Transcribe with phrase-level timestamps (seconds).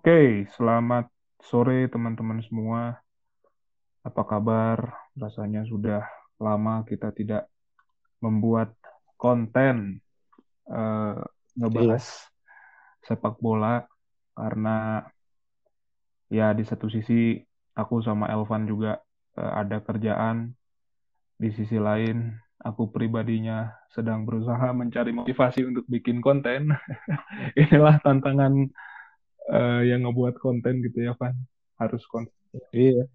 [0.00, 1.12] Oke, selamat
[1.44, 3.04] sore teman-teman semua.
[4.00, 4.96] Apa kabar?
[5.12, 6.08] Rasanya sudah
[6.40, 7.44] lama kita tidak
[8.24, 8.72] membuat
[9.20, 10.00] konten
[10.64, 11.20] Iya,
[11.52, 12.32] ngebahas
[13.04, 13.84] sepak bola
[14.32, 15.04] karena
[16.32, 17.36] ya di satu sisi
[17.76, 19.04] aku sama Elvan juga
[19.36, 20.56] eh, ada kerjaan,
[21.36, 26.72] di sisi lain aku pribadinya sedang berusaha mencari motivasi untuk bikin konten.
[27.60, 28.64] Inilah tantangan
[29.50, 31.34] eh, yang ngebuat konten gitu ya, Van.
[31.80, 32.34] Harus konten.
[32.74, 33.06] iya,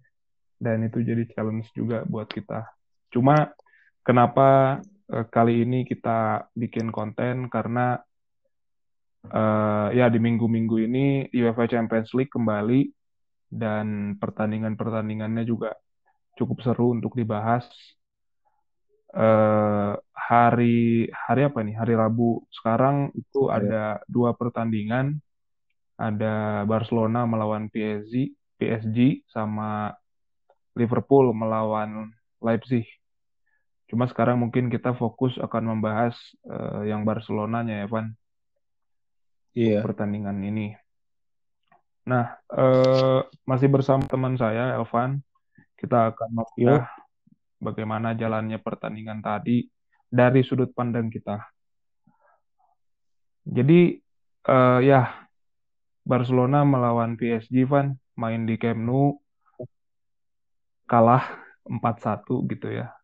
[0.56, 2.64] dan itu jadi challenge juga buat kita.
[3.12, 3.52] Cuma
[4.04, 4.80] kenapa
[5.12, 8.00] eh, kali ini kita bikin konten karena
[9.28, 12.88] eh, ya di minggu-minggu ini UEFA Champions League kembali
[13.50, 15.72] dan pertandingan-pertandingannya juga
[16.36, 17.64] cukup seru untuk dibahas.
[19.16, 21.76] Eh, hari hari apa nih?
[21.78, 25.16] Hari Rabu sekarang itu iya, ada dua pertandingan,
[25.96, 29.96] ada Barcelona melawan PSG, PSG sama
[30.76, 32.12] Liverpool melawan
[32.44, 32.84] Leipzig.
[33.88, 38.12] Cuma sekarang mungkin kita fokus akan membahas eh, yang Barcelonanya ya, Van,
[39.56, 40.76] iya, pertandingan ini.
[42.06, 45.18] Nah, eh, masih bersama teman saya, Elvan.
[45.76, 46.88] Kita akan membedah yuk,
[47.58, 49.66] bagaimana jalannya pertandingan tadi
[50.06, 51.40] dari sudut pandang kita.
[53.46, 53.98] Jadi,
[54.46, 55.25] eh, ya,
[56.06, 59.18] Barcelona melawan PSG, Van, main di Camp Nou,
[60.86, 61.26] kalah
[61.66, 62.94] empat satu gitu ya.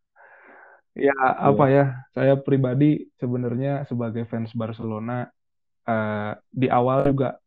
[0.94, 5.26] Ya, apa iya, ya, saya pribadi sebenarnya sebagai fans Barcelona,
[5.88, 7.42] eh, di awal juga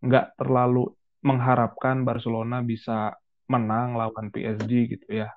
[0.00, 0.88] nggak terlalu
[1.20, 3.12] mengharapkan Barcelona bisa
[3.52, 5.28] menang lawan PSG gitu ya.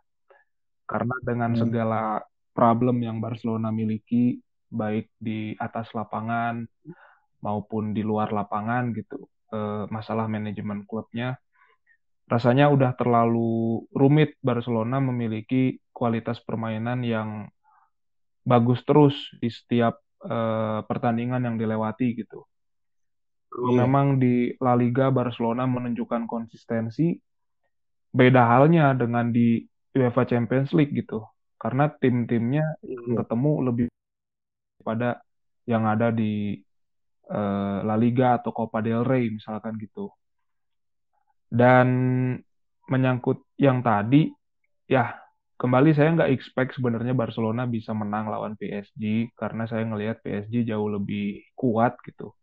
[0.88, 2.24] Karena dengan hmm, segala
[2.56, 4.40] problem yang Barcelona miliki,
[4.72, 6.64] baik di atas lapangan
[7.44, 11.36] maupun di luar lapangan gitu, eh, masalah manajemen klubnya,
[12.32, 17.52] rasanya udah terlalu rumit Barcelona memiliki kualitas permainan yang
[18.48, 22.48] bagus terus di setiap eh, pertandingan yang dilewati gitu.
[23.54, 27.14] Iya, memang di La Liga Barcelona menunjukkan konsistensi,
[28.10, 29.62] beda halnya dengan di
[29.94, 31.22] UEFA Champions League gitu.
[31.62, 33.88] Karena tim-timnya yang iya, ketemu lebih
[34.82, 35.22] pada
[35.70, 36.60] yang ada di
[37.30, 40.12] eh, La Liga atau Copa del Rey misalkan gitu.
[41.54, 41.88] Dan
[42.90, 44.28] menyangkut yang tadi,
[44.90, 45.14] ya
[45.56, 50.90] kembali saya nggak expect sebenarnya Barcelona bisa menang lawan PSG karena saya ngelihat PSG jauh
[50.90, 52.34] lebih kuat gitu.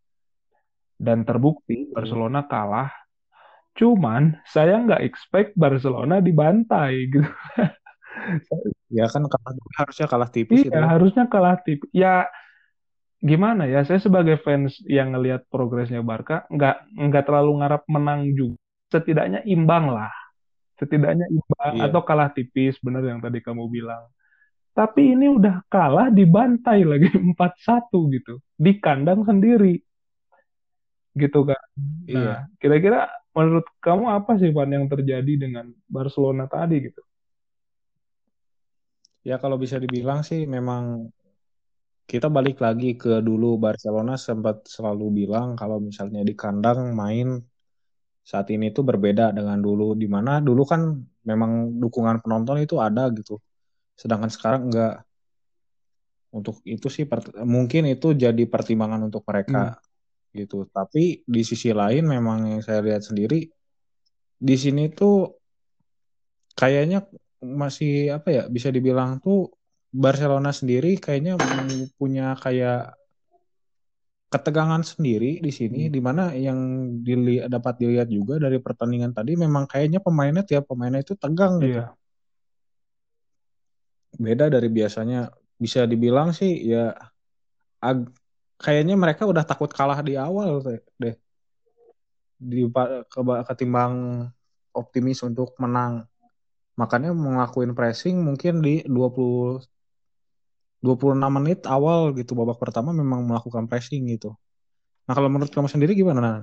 [0.96, 1.90] Dan terbukti.
[1.90, 2.92] Barcelona kalah.
[3.74, 7.28] Cuman saya nggak expect Barcelona dibantai gitu.
[8.90, 10.86] Ya kan kalah harusnya kalah tipis Iya, itu kan.
[10.90, 11.90] harusnya kalah tipis.
[11.94, 12.26] Ya,
[13.20, 13.84] gimana ya?
[13.84, 18.58] Saya sebagai fans yang ngelihat progresnya Barca, nggak nggak terlalu ngarap menang juga.
[18.90, 20.10] Setidaknya imbang lah.
[20.80, 24.08] Setidaknya imbang atau Iya, kalah tipis, bener yang tadi kamu bilang.
[24.72, 28.40] Tapi ini udah kalah dibantai lagi empat satu gitu.
[28.56, 29.78] Di kandang sendiri
[31.14, 31.62] gitu kan.
[31.76, 32.34] Nah, iya.
[32.62, 37.02] kira-kira menurut kamu apa sih Van yang terjadi dengan Barcelona tadi gitu?
[39.20, 41.12] Ya kalau bisa dibilang sih memang
[42.10, 47.38] kita balik lagi ke dulu Barcelona sempat selalu bilang kalau misalnya di kandang main
[48.26, 50.80] saat ini tuh berbeda dengan dulu di mana dulu kan
[51.22, 53.38] memang dukungan penonton itu ada gitu.
[53.94, 54.94] Sedangkan sekarang enggak.
[56.30, 57.06] Untuk itu sih
[57.42, 60.66] mungkin itu jadi pertimbangan untuk mereka Hmm, gitu.
[60.66, 63.46] Tapi di sisi lain memang yang saya lihat sendiri
[64.40, 65.30] di sini tuh
[66.54, 67.06] kayaknya
[67.42, 69.59] masih apa ya bisa dibilang tuh
[69.90, 71.34] Barcelona sendiri kayaknya
[71.98, 72.94] punya kayak
[74.30, 76.58] ketegangan sendiri di sini hmm, di mana yang
[77.02, 81.82] dili- dapat dilihat juga dari pertandingan tadi memang kayaknya pemainnya tiap pemainnya itu tegang gitu.
[81.82, 81.90] iya,
[84.14, 86.94] Beda dari biasanya bisa dibilang sih ya
[87.82, 88.14] ag-
[88.62, 90.62] kayaknya mereka udah takut kalah di awal
[91.02, 91.14] deh
[92.40, 92.64] di
[93.50, 94.24] ketimbang
[94.72, 96.06] optimis untuk menang.
[96.80, 99.12] Makanya mau ngelakuin pressing mungkin di dua
[100.84, 104.28] dua puluh dua puluh enam menit awal gitu babak pertama memang melakukan pressing gitu.
[105.06, 106.42] Nah, kalau menurut kamu sendiri gimana, Nan?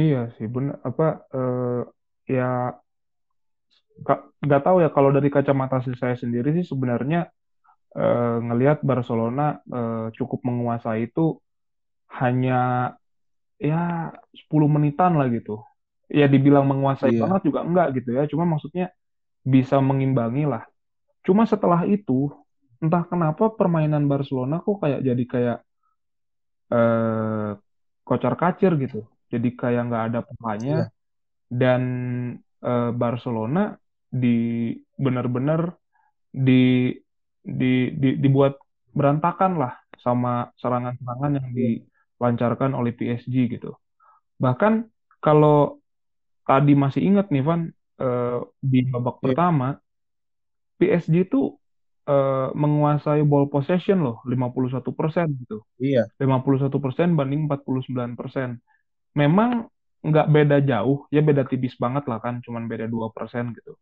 [0.00, 0.74] iya sih bener.
[0.88, 1.04] Apa
[1.36, 1.80] eh,
[2.34, 2.42] ya
[4.44, 7.18] nggak tahu ya kalau dari kacamata saya sendiri sih sebenarnya
[7.98, 11.38] eh, ngelihat Barcelona eh, cukup menguasai itu
[12.20, 12.54] hanya
[13.58, 15.62] ya 10 menitan lah gitu.
[16.12, 18.22] Ya dibilang menguasai banget Iya, juga enggak gitu ya.
[18.30, 18.92] Cuma maksudnya
[19.44, 20.64] bisa mengimbangi lah.
[21.26, 22.32] Cuma setelah itu
[22.84, 25.58] entah kenapa permainan Barcelona kok kayak jadi kayak
[26.72, 27.48] eh,
[28.08, 28.98] kocar kacir gitu.
[29.32, 30.84] Jadi kayak nggak ada polanya Iya.
[31.60, 31.82] dan
[32.68, 33.60] eh, Barcelona
[34.22, 34.28] di
[35.04, 35.60] benar-benar
[36.46, 36.52] di,
[37.44, 37.66] di
[38.02, 38.54] di dibuat
[38.98, 39.72] berantakan lah
[40.04, 41.68] sama serangan-serangan yang Iya.
[42.18, 43.70] dilancarkan oleh PSG gitu.
[44.44, 44.72] Bahkan
[45.24, 45.80] kalau
[46.48, 47.62] tadi masih ingat nih Van
[48.02, 48.38] eh,
[48.72, 49.22] di babak Iya.
[49.24, 49.66] pertama
[50.78, 51.40] PSG itu
[52.04, 55.64] eh, menguasai ball possession loh 51% gitu.
[55.80, 56.04] Iya.
[56.20, 58.60] 51% banding 49%.
[59.16, 59.68] Memang
[60.04, 63.72] nggak beda jauh, ya beda tipis banget lah kan, cuman beda 2% gitu.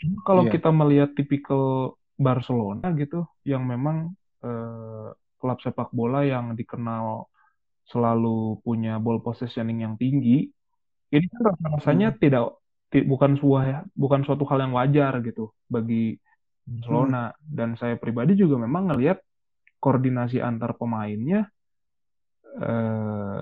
[0.00, 0.52] Cuma kalau Iya.
[0.56, 4.14] kita melihat tipikal Barcelona gitu, yang memang
[4.44, 5.08] eh,
[5.40, 7.24] klub sepak bola yang dikenal
[7.88, 10.52] selalu punya ball possessioning yang tinggi,
[11.08, 12.20] ini kan rasanya Hmm.
[12.20, 12.44] tidak
[12.92, 16.20] ti- bukan sebuah bukan suatu hal yang wajar gitu bagi
[16.64, 16.80] Hmm.
[16.80, 19.20] Barcelona dan saya pribadi juga memang ngelihat
[19.78, 21.44] koordinasi antar pemainnya
[22.56, 23.40] eh,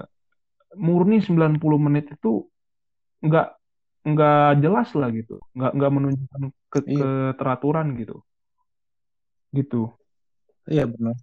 [0.75, 2.49] murni 90 menit itu
[3.23, 3.47] nggak
[4.03, 6.43] nggak jelas lah gitu nggak nggak menunjukkan
[6.73, 6.99] ke Iya.
[6.99, 8.17] keteraturan gitu
[9.53, 9.93] gitu
[10.67, 11.19] Iya benar.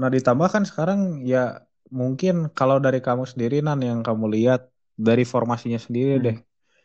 [0.00, 1.60] Nah ditambah kan sekarang ya
[1.92, 6.24] mungkin kalau dari kamu sendiri Nan yang kamu lihat dari formasinya sendiri Hmm.
[6.24, 6.36] deh.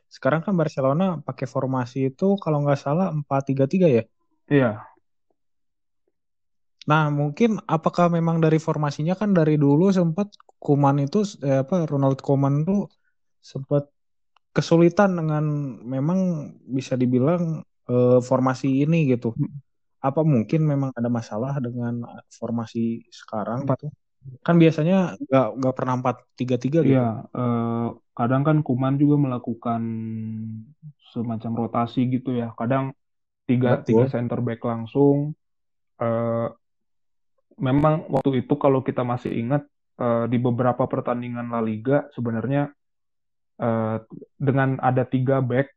[0.07, 4.04] Sekarang kan Barcelona pakai formasi itu kalau nggak salah 4-3-3 ya.
[4.48, 4.88] iya
[6.88, 12.18] Nah mungkin apakah memang dari formasinya kan dari dulu sempat Kuman itu eh, apa Ronald
[12.24, 12.89] Koeman tuh
[13.44, 13.92] sempat
[14.56, 15.45] kesulitan dengan
[15.86, 17.62] memang bisa dibilang
[17.92, 19.36] eh, formasi ini gitu.
[20.01, 23.92] Apa mungkin memang ada masalah dengan formasi sekarang gitu?
[24.44, 26.94] Kan biasanya nggak nggak pernah 4-3-3 gitu.
[26.95, 29.81] iya eh, kadang kan Kuman juga melakukan
[31.12, 32.91] semacam rotasi gitu ya kadang
[33.47, 33.85] tiga Betul.
[33.88, 35.38] tiga center back langsung
[35.97, 36.47] Eh,
[37.57, 39.65] memang waktu itu kalau kita masih ingat
[39.97, 42.69] eh, di beberapa pertandingan La Liga sebenarnya
[43.57, 43.97] eh,
[44.38, 45.73] dengan ada tiga back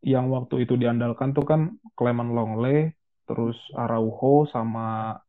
[0.00, 2.96] yang waktu itu diandalkan tuh kan Clement Longley,
[3.28, 5.20] terus Araujo sama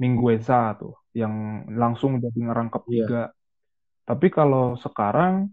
[0.00, 2.92] Mingueza tuh yang langsung jadi ngerangkap Iya.
[3.04, 3.22] tiga.
[4.08, 5.52] Tapi kalau sekarang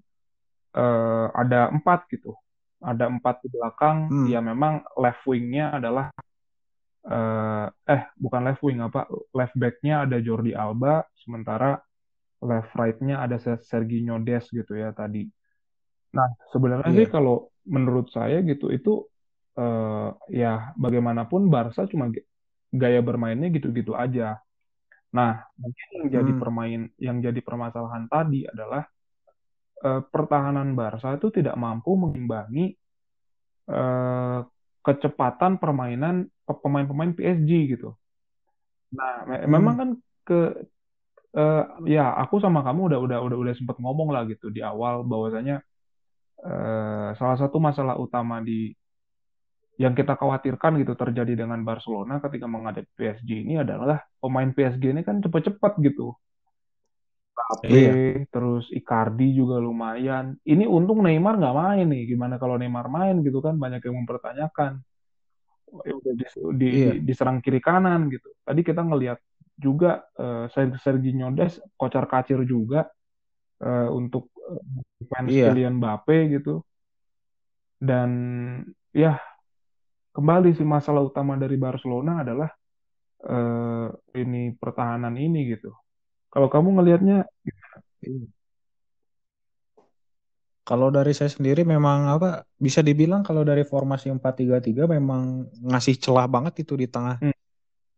[0.77, 2.31] eh, ada empat gitu,
[2.79, 3.97] ada empat di belakang.
[4.07, 4.25] Hmm.
[4.31, 6.07] Ya memang left wingnya adalah
[7.07, 11.79] eh, eh bukan left wing apa left backnya ada Jordi Alba, sementara
[12.43, 15.25] left right-nya ada Se- Serginho Dest gitu ya tadi.
[16.13, 17.13] Nah sebenarnya sih Iya.
[17.13, 19.03] kalau menurut saya gitu itu
[19.57, 22.07] eh, ya bagaimanapun Barca cuma
[22.81, 24.23] gaya bermainnya gitu-gitu aja.
[25.17, 25.31] Nah
[25.61, 26.41] mungkin yang jadi Hmm.
[26.41, 28.83] permain yang jadi permasalahan tadi adalah
[29.87, 32.65] eh, pertahanan Barca itu tidak mampu mengimbangi
[33.71, 34.37] eh,
[34.85, 36.15] kecepatan permainan
[36.47, 37.89] pe- pemain-pemain PSG gitu.
[38.97, 39.79] Nah, me- memang Hmm.
[39.79, 39.89] kan
[40.27, 40.37] ke
[41.37, 41.63] eh,
[41.95, 45.55] ya aku sama kamu udah udah udah udah sempat ngomong lah gitu di awal bahwasanya
[46.47, 48.73] eh, salah satu masalah utama di
[49.77, 55.01] yang kita khawatirkan gitu terjadi dengan Barcelona ketika menghadapi PSG ini adalah pemain PSG ini
[55.05, 56.17] kan cepet-cepet gitu.
[57.37, 57.93] Mbappe, Iya.
[58.33, 60.33] terus Icardi juga lumayan.
[60.41, 62.09] Ini untung Neymar nggak main nih.
[62.09, 63.53] Gimana kalau Neymar main gitu kan?
[63.61, 64.81] Banyak yang mempertanyakan.
[65.85, 66.91] Ya udah dis- di, Iya.
[66.97, 68.25] di- diserang kiri kanan gitu.
[68.41, 69.21] Tadi kita ngelihat
[69.53, 72.89] juga eh, Ser- Serginho Dest kocar kacir juga
[73.61, 75.53] eh, untuk eh, fans Iya.
[75.53, 76.65] Kylian Mbappe gitu.
[77.77, 78.09] Dan
[78.89, 79.21] ya
[80.17, 82.49] kembali sih masalah utama dari Barcelona adalah
[83.21, 85.69] eh, ini pertahanan ini gitu.
[86.33, 87.29] Kalau kamu ngelihatnya.
[90.67, 96.27] Kalau dari saya sendiri memang apa bisa dibilang kalau dari formasi 4-3-3 memang ngasih celah
[96.27, 97.23] banget itu di tengah.
[97.23, 97.31] Hmm.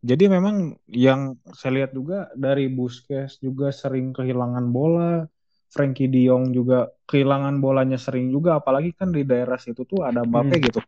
[0.05, 5.25] Jadi memang yang saya lihat juga dari Busquets juga sering kehilangan bola,
[5.73, 10.21] Frankie De Jong juga kehilangan bolanya sering juga apalagi kan di daerah situ tuh ada
[10.21, 10.65] Mbappe Hmm.
[10.69, 10.79] gitu.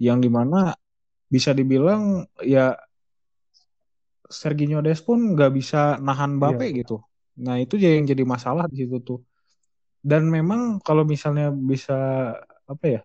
[0.00, 0.74] Yang di mana
[1.30, 2.74] bisa dibilang ya
[4.30, 6.86] Serginho Dest pun nggak bisa nahan Iya.
[6.86, 7.02] gitu.
[7.42, 9.20] Nah itu yang jadi masalah di situ tuh.
[10.00, 12.32] Dan memang kalau misalnya bisa
[12.64, 13.00] apa ya,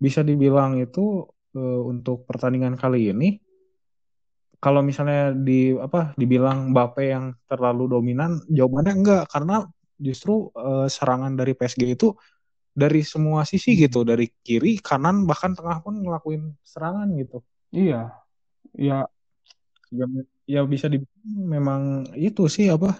[0.00, 3.38] bisa dibilang itu eh, untuk pertandingan kali ini,
[4.58, 9.68] kalau misalnya di apa dibilang Mbappe yang terlalu dominan, jawabannya enggak karena
[10.00, 12.16] justru eh, serangan dari PSG itu
[12.74, 17.38] dari semua sisi gitu, dari kiri, kanan bahkan tengah pun ngelakuin serangan gitu.
[17.70, 18.12] Iya,
[18.74, 19.06] ya
[19.94, 20.06] Ya,
[20.50, 21.80] ya bisa dibilang memang
[22.18, 22.98] itu sih apa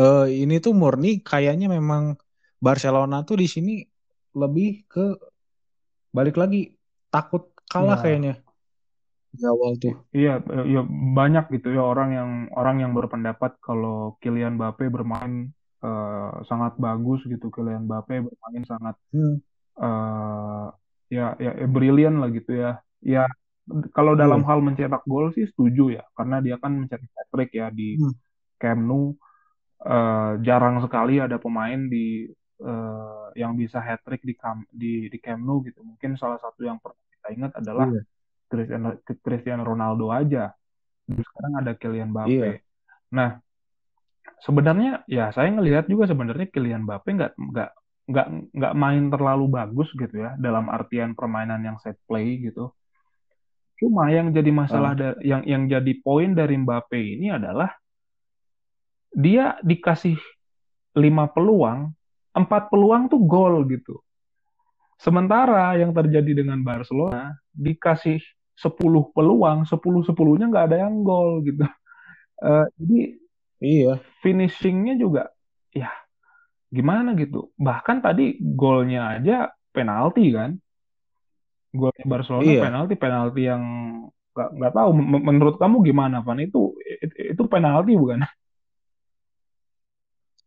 [0.00, 2.16] eh, ini tuh murni kayaknya memang
[2.56, 3.84] Barcelona tuh di sini
[4.32, 5.20] lebih ke
[6.16, 6.72] balik lagi
[7.12, 8.02] takut kalah Ya.
[8.02, 8.34] kayaknya
[9.30, 9.94] di awal tuh.
[10.10, 16.44] Iya, ya banyak gitu ya orang yang orang yang berpendapat kalau Kylian Mbappe bermain uh,
[16.46, 19.36] sangat bagus gitu Kylian Mbappe bermain sangat hmm.
[19.80, 20.68] uh,
[21.10, 23.24] ya ya, ya brilian lah gitu ya ya
[23.94, 24.48] kalau dalam hmm.
[24.48, 28.14] hal mencetak gol sih setuju ya karena dia kan mencetak hat trick ya di hmm.
[28.60, 29.16] Camp Nou
[29.84, 32.28] uh, jarang sekali ada pemain di
[32.60, 34.34] uh, yang bisa hat trick di
[34.70, 38.04] di di Camp Nou gitu mungkin salah satu yang pernah kita ingat adalah yeah.
[38.50, 40.50] Cristiano Cristiano Ronaldo aja
[41.10, 42.58] sekarang ada Kylian Mbappe yeah.
[43.10, 43.42] nah
[44.40, 47.70] sebenarnya ya saya ngelihat juga sebenarnya Kylian Mbappe nggak nggak
[48.10, 52.72] nggak nggak main terlalu bagus gitu ya dalam artian permainan yang set play gitu.
[53.80, 55.16] Cuma yang jadi masalah uh.
[55.24, 57.70] yang yang jadi poin dari Mbappe ini adalah
[59.14, 60.18] dia dikasih
[60.98, 61.90] lima peluang,
[62.34, 64.00] empat peluang tuh gol gitu.
[65.00, 68.20] Sementara yang terjadi dengan Barcelona dikasih
[68.60, 68.76] 10
[69.16, 71.64] peluang, 10 sepuluhnya nggak ada yang gol gitu.
[72.44, 73.16] Uh, jadi
[73.60, 74.00] Iya.
[74.24, 75.30] Finishingnya juga
[75.70, 75.92] ya
[76.72, 77.52] gimana gitu.
[77.60, 80.56] Bahkan tadi golnya aja penalti kan.
[81.70, 82.62] Golnya Barcelona iya.
[82.66, 83.62] penalti penalti yang
[84.30, 86.74] nggak nggak tahu menurut kamu gimana Van itu
[87.14, 88.26] itu penalti bukan?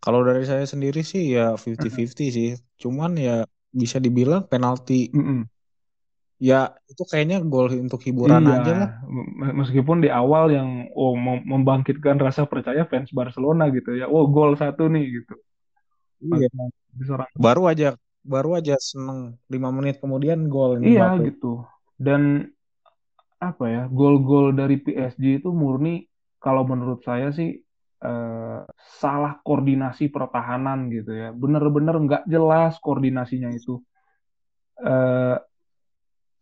[0.03, 2.59] Kalau dari saya sendiri sih ya 50-50 sih.
[2.75, 5.07] Cuman ya bisa dibilang penalti.
[5.15, 5.52] Mm -mm
[6.41, 8.89] ya itu kayaknya gol untuk hiburan iya, aja lah.
[9.53, 14.09] Meskipun di awal yang oh membangkitkan rasa percaya fans Barcelona gitu ya.
[14.09, 15.35] Oh gol satu nih gitu.
[16.23, 16.49] Iya.
[17.37, 20.79] Baru aja baru aja seneng lima menit kemudian gol.
[20.79, 21.23] Iya Mbappe.
[21.31, 21.67] gitu.
[21.99, 22.47] Dan
[23.43, 26.07] apa ya gol-gol dari PSG itu murni
[26.39, 27.59] kalau menurut saya sih
[28.03, 28.59] eh,
[28.99, 31.29] salah koordinasi pertahanan gitu ya.
[31.35, 33.83] Bener-bener nggak jelas koordinasinya itu.
[34.79, 35.37] Eh,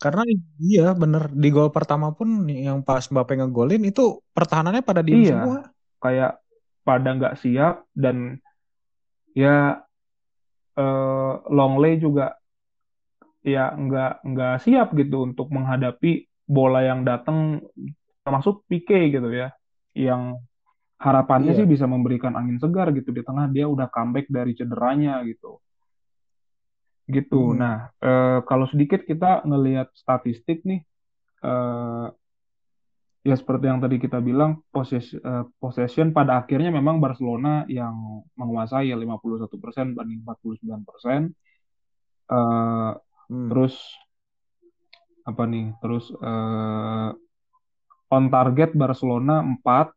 [0.02, 0.26] karena
[0.58, 5.38] iya bener di gol pertama pun yang pas Mbappe ngegolin itu pertahanannya pada diem iya,
[5.38, 5.60] semua.
[6.02, 6.42] Kayak
[6.82, 8.42] pada nggak siap dan
[9.38, 9.86] ya
[10.74, 12.34] eh, Longley juga
[13.46, 17.62] ya nggak nggak siap gitu untuk menghadapi bola yang datang
[18.26, 19.54] termasuk Pique gitu ya
[19.94, 20.42] yang
[21.02, 21.60] harapannya iya.
[21.62, 25.58] sih bisa memberikan angin segar gitu di tengah dia udah comeback dari cederanya gitu
[27.12, 27.54] gitu.
[27.54, 27.58] Hmm.
[27.60, 30.82] Nah, eh, kalau sedikit kita ngelihat statistik nih,
[31.44, 32.08] eh,
[33.22, 38.90] ya seperti yang tadi kita bilang, poses, eh, possession pada akhirnya memang Barcelona yang menguasai
[38.90, 41.36] ya 51% banding 49%.
[42.32, 42.92] Eh,
[43.30, 43.50] hmm.
[43.52, 43.76] Terus
[45.28, 45.76] apa nih?
[45.84, 47.10] Terus eh,
[48.12, 49.94] on target Barcelona 4,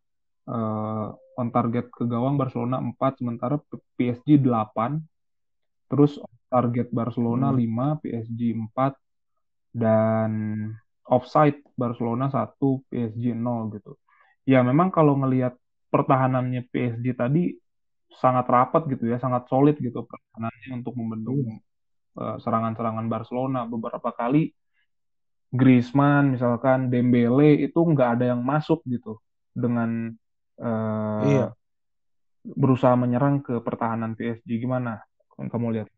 [0.50, 1.08] eh,
[1.40, 3.56] on target ke gawang Barcelona 4, sementara
[3.96, 5.00] PSG 8.
[5.88, 6.18] Terus
[6.54, 7.98] target Barcelona hmm.
[7.98, 10.30] 5, PSG 4 dan
[11.10, 12.54] offside Barcelona 1,
[12.86, 13.98] PSG 0 gitu.
[14.46, 15.58] Ya memang kalau ngelihat
[15.90, 17.58] pertahanannya PSG tadi
[18.14, 21.60] sangat rapat gitu ya, sangat solid gitu pertahanannya untuk membendung hmm.
[22.22, 24.54] uh, serangan-serangan Barcelona beberapa kali
[25.54, 29.22] Griezmann misalkan Dembele itu nggak ada yang masuk gitu
[29.54, 30.10] dengan
[30.58, 31.46] uh, iya.
[32.42, 34.98] berusaha menyerang ke pertahanan PSG gimana
[35.38, 35.88] kamu lihat?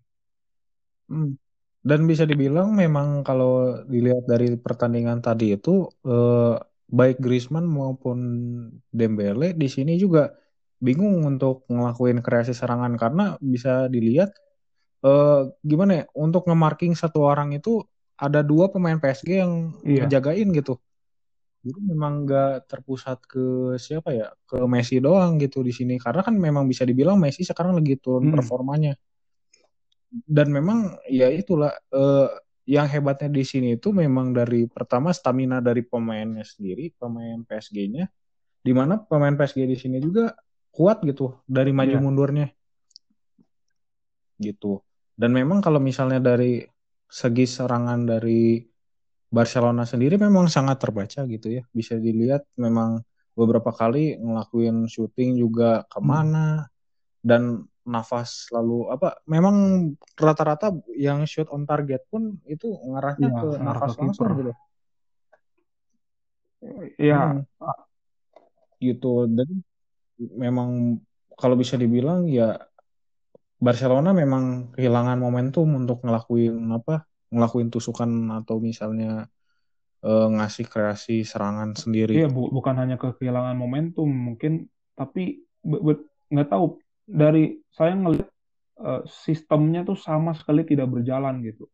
[1.10, 1.38] Hmm.
[1.86, 6.58] Dan bisa dibilang memang kalau dilihat dari pertandingan tadi itu eh,
[6.90, 8.18] baik Griezmann maupun
[8.90, 10.34] Dembele di sini juga
[10.82, 14.34] bingung untuk ngelakuin kreasi serangan karena bisa dilihat
[15.06, 17.86] eh, gimana ya untuk ngemarking satu orang itu
[18.18, 19.52] ada dua pemain PSG yang
[19.86, 20.08] iya.
[20.08, 20.80] ngejagain gitu.
[21.66, 26.34] Jadi memang nggak terpusat ke siapa ya ke Messi doang gitu di sini karena kan
[26.34, 28.34] memang bisa dibilang Messi sekarang lagi turun hmm.
[28.38, 28.94] performanya
[30.24, 32.30] dan memang ya itulah uh,
[32.66, 38.04] yang hebatnya di sini itu memang dari pertama stamina dari pemainnya sendiri, pemain PSG-nya,
[38.64, 40.34] di mana pemain PSG di sini juga
[40.74, 42.02] kuat gitu dari maju yeah.
[42.02, 42.46] mundurnya,
[44.42, 44.82] gitu.
[45.14, 46.66] Dan memang kalau misalnya dari
[47.06, 48.60] segi serangan dari
[49.30, 52.98] Barcelona sendiri memang sangat terbaca gitu ya, bisa dilihat memang
[53.38, 56.68] beberapa kali ngelakuin syuting juga ke mana hmm.
[57.22, 57.42] dan
[57.86, 59.88] nafas lalu apa memang
[60.18, 64.52] rata-rata yang shoot on target pun itu ngarahnya ya, ke nafas ke langsung gitu.
[66.98, 67.46] Iya.
[67.46, 67.78] Hmm.
[68.82, 69.12] Gitu.
[69.30, 69.62] Dan
[70.34, 70.98] memang
[71.38, 72.58] kalau bisa dibilang ya
[73.56, 77.06] Barcelona memang kehilangan momentum untuk ngelakuin apa?
[77.26, 79.26] ngelakuin tusukan atau misalnya
[80.06, 82.14] uh, ngasih kreasi serangan sendiri.
[82.14, 85.42] Iya, bu bukan hanya kehilangan momentum mungkin tapi
[86.30, 88.30] nggak tahu dari saya ngelihat
[88.82, 91.70] uh, sistemnya tuh sama sekali tidak berjalan gitu.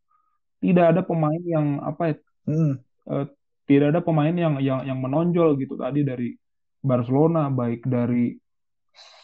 [0.62, 2.16] Tidak ada pemain yang apa ya?
[2.46, 2.74] Hmm.
[3.08, 3.26] Uh,
[3.66, 6.36] tidak ada pemain yang yang yang menonjol gitu tadi dari
[6.82, 8.34] Barcelona baik dari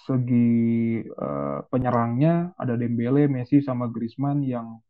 [0.08, 4.80] segi uh, penyerangnya ada Dembele, Messi sama Griezmann yang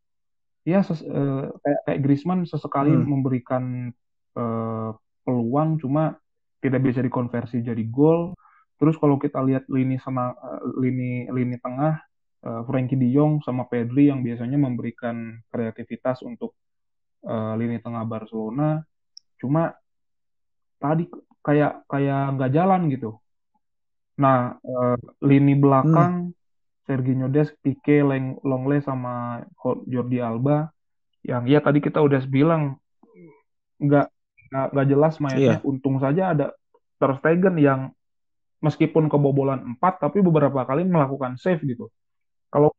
[0.63, 3.09] ya ses, uh, kayak kayak Griezmann sesekali hmm.
[3.09, 3.91] memberikan
[4.39, 4.95] uh,
[5.27, 6.15] peluang cuma
[6.63, 8.37] tidak bisa dikonversi jadi gol.
[8.79, 10.33] Terus kalau kita lihat lini sama
[10.79, 11.99] lini lini tengah
[12.47, 16.55] uh, Frankie De Jong sama Pedri yang biasanya memberikan kreativitas untuk
[17.27, 18.87] uh, lini tengah Barcelona,
[19.43, 19.75] cuma
[20.79, 21.11] tadi
[21.43, 23.19] kayak kayak nggak jalan gitu.
[24.19, 26.35] Nah, uh, lini belakang hmm.
[26.87, 29.43] Sergio Des, Pique, Leng, Longley sama
[29.87, 30.71] Jordi Alba
[31.27, 32.79] yang ya tadi kita udah bilang
[33.83, 34.07] nggak
[34.49, 35.59] nggak jelas mainnya.
[35.59, 35.67] Iya.
[35.67, 36.47] Untung saja ada
[36.99, 37.93] Ter Stegen yang
[38.59, 41.91] meskipun kebobolan 4 tapi beberapa kali melakukan save gitu.
[42.51, 42.75] Kalau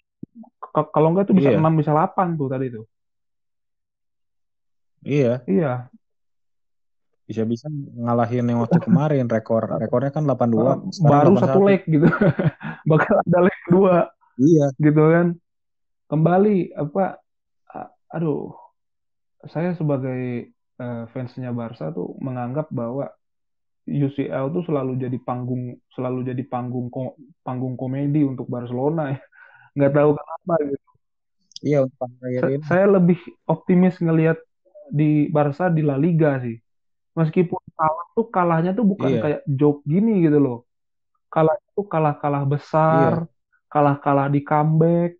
[0.74, 1.60] kalau enggak tuh bisa iya.
[1.62, 2.86] 6 bisa 8 tuh tadi tuh.
[5.04, 5.42] Iya.
[5.48, 5.74] Iya
[7.30, 12.10] bisa-bisa ngalahin yang waktu kemarin rekor rekornya kan 82 baru satu leg gitu
[12.90, 14.10] bakal ada leg kedua
[14.42, 15.38] iya gitu kan
[16.10, 17.22] kembali apa
[18.10, 18.50] aduh
[19.46, 20.50] saya sebagai
[20.82, 23.14] uh, fansnya Barca tuh menganggap bahwa
[23.90, 29.20] UCL tuh selalu jadi panggung selalu jadi panggung ko, panggung komedi untuk Barcelona ya.
[29.78, 30.88] Nggak tahu kenapa gitu.
[31.60, 32.08] Iya untuk
[32.40, 34.40] Sa saya lebih optimis ngelihat
[34.88, 36.56] di Barca di La Liga sih.
[37.18, 39.22] Meskipun kalah tuh kalahnya tuh bukan iya.
[39.22, 40.60] kayak joke gini gitu loh.
[41.28, 43.68] Kalah itu kalah-kalah besar iya.
[43.68, 45.20] kalah-kalah di comeback.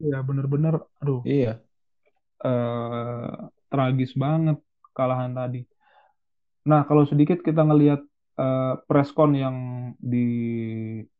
[0.00, 1.20] Ya bener-bener aduh.
[1.28, 1.60] Iya.
[2.40, 4.60] Uh, tragis banget
[4.96, 5.64] kalahan tadi
[6.66, 8.02] nah kalau sedikit kita ngelihat
[8.36, 9.56] uh, preskon yang
[10.02, 11.12] dilakukan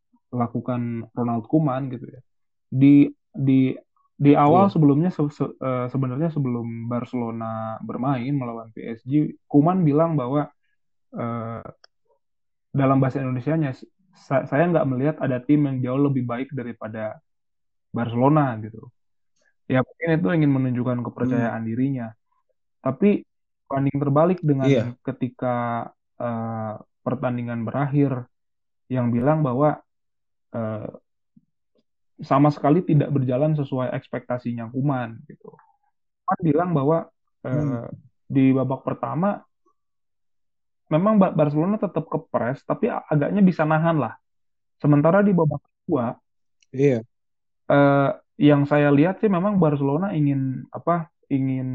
[1.14, 2.20] Ronald Koeman gitu ya
[2.66, 3.72] di di
[4.16, 4.72] di awal yeah.
[4.72, 10.48] sebelumnya se se uh, sebenarnya sebelum Barcelona bermain melawan PSG, Kuman bilang bahwa
[11.12, 11.62] uh,
[12.72, 13.76] dalam bahasa Indonesia-nya
[14.16, 17.20] sa saya nggak melihat ada tim yang jauh lebih baik daripada
[17.92, 18.88] Barcelona gitu.
[19.68, 21.68] Ya mungkin itu ingin menunjukkan kepercayaan hmm.
[21.68, 22.08] dirinya.
[22.80, 23.20] Tapi
[23.66, 24.88] banding terbalik dengan yeah.
[25.02, 28.26] ketika uh, pertandingan berakhir
[28.86, 29.82] yang bilang bahwa
[30.54, 30.90] uh,
[32.22, 35.52] sama sekali tidak berjalan sesuai ekspektasinya Kuman gitu.
[36.24, 36.98] Kuman bilang bahwa
[37.44, 37.72] eh, hmm.
[37.76, 37.90] eh,
[38.26, 39.44] di babak pertama
[40.88, 44.14] memang Barcelona tetap kepres tapi agaknya bisa nahan lah.
[44.80, 46.16] Sementara di babak kedua
[46.72, 47.04] iya.
[47.68, 51.12] eh, yang saya lihat sih memang Barcelona ingin apa?
[51.26, 51.68] ingin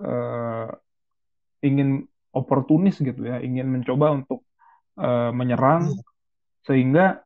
[0.00, 0.68] eh,
[1.64, 2.04] ingin
[2.36, 4.44] oportunis gitu ya, ingin mencoba untuk
[5.00, 6.04] eh, menyerang hmm.
[6.68, 7.24] sehingga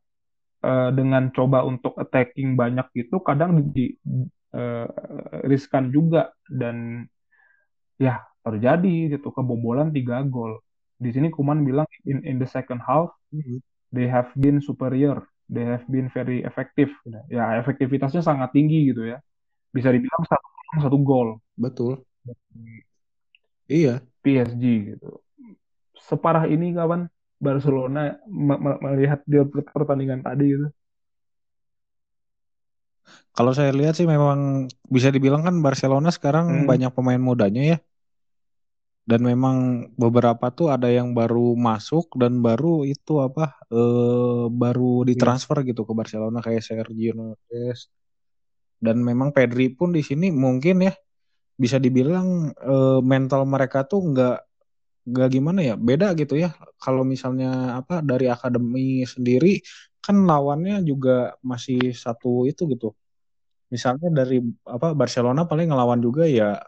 [0.63, 3.95] uh, dengan coba untuk attacking banyak gitu kadang di
[4.55, 4.89] uh,
[5.47, 7.07] riskan juga dan
[7.99, 10.63] ya terjadi gitu kebobolan tiga gol.
[10.99, 13.63] Di sini Kuman bilang in in the second half mm-hmm.
[13.95, 16.91] they have been superior they have been very effective.
[17.31, 19.23] Ya efektivitasnya sangat tinggi gitu ya.
[19.71, 20.49] Bisa dibilang satu
[20.83, 21.39] satu gol.
[21.55, 22.03] Betul
[23.71, 24.65] iya PSG
[24.97, 25.23] gitu
[26.09, 28.19] separah ini kawan Barcelona
[28.83, 30.69] melihat dia pertandingan tadi gitu?
[33.33, 36.67] Kalau saya lihat sih memang bisa dibilang kan Barcelona sekarang hmm.
[36.67, 37.79] banyak pemain mudanya ya.
[39.09, 45.15] Dan memang beberapa tuh ada yang baru masuk dan baru itu apa eh, baru iya.
[45.15, 47.89] ditransfer gitu ke Barcelona kayak Sergio Ramos.
[48.77, 50.93] Dan memang Pedri pun di sini mungkin ya
[51.59, 54.39] bisa dibilang eh, mental mereka tuh nggak
[55.09, 56.55] gak gimana ya beda gitu ya.
[56.79, 59.59] Kalau misalnya apa dari akademi sendiri
[59.99, 62.95] kan lawannya juga masih satu itu gitu.
[63.73, 66.61] Misalnya dari apa Barcelona paling ngelawan juga ya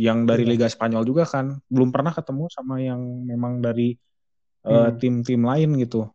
[0.00, 0.50] yang dari iya.
[0.56, 1.60] Liga Spanyol juga kan.
[1.68, 3.94] Belum pernah ketemu sama yang memang dari
[4.64, 4.96] eh, hmm.
[4.96, 6.08] tim-tim uh, lain gitu.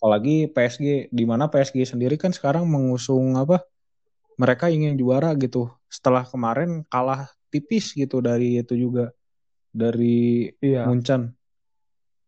[0.00, 3.64] Apalagi PSG di mana PSG sendiri kan sekarang mengusung apa
[4.36, 9.14] mereka ingin juara gitu setelah kemarin kalah tipis gitu dari itu juga
[9.70, 10.88] dari iya.
[10.88, 11.32] Muncan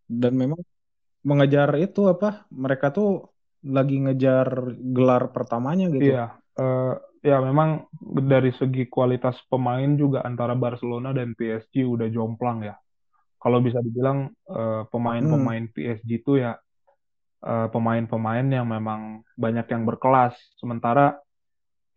[0.09, 0.61] dan memang
[1.25, 3.29] mengejar itu apa mereka tuh
[3.67, 7.91] lagi ngejar gelar pertamanya gitu iya uh, ya memang
[8.25, 12.79] dari segi kualitas pemain juga antara Barcelona dan PSG udah jomplang ya
[13.39, 15.75] kalau bisa dibilang uh, pemain-pemain hmm.
[15.75, 16.59] PSG itu ya
[17.39, 21.15] eh, pemain-pemain yang memang banyak yang berkelas sementara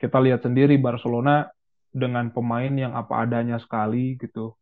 [0.01, 1.45] kita lihat sendiri Barcelona
[1.93, 4.57] dengan pemain yang apa adanya sekali gitu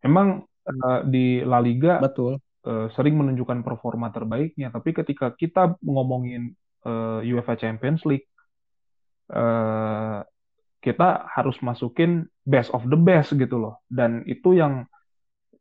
[0.00, 6.56] Memang uh, di La Liga betul uh, sering menunjukkan performa terbaiknya, tapi ketika kita ngomongin
[6.88, 8.28] uh, UEFA Champions League,
[9.32, 10.24] uh,
[10.80, 13.84] kita harus masukin best of the best gitu loh.
[13.92, 14.88] Dan itu yang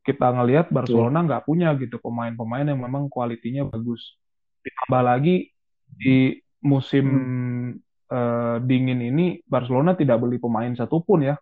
[0.07, 4.15] kita ngelihat Barcelona nggak punya gitu pemain-pemain yang memang kualitinya bagus.
[4.63, 5.51] Ditambah lagi
[5.83, 7.69] di musim hmm.
[8.09, 11.35] Uh, dingin ini Barcelona tidak beli pemain satupun ya,